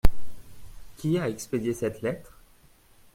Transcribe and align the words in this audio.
Qui 0.97 1.19
a 1.19 1.29
expédié 1.29 1.75
cette 1.75 2.01
lettre? 2.01 2.39